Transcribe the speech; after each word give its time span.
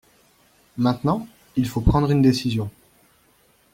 Maintenant, 0.77 1.27
il 1.57 1.67
faut 1.67 1.81
prendre 1.81 2.09
une 2.09 2.23
décision. 2.23 2.71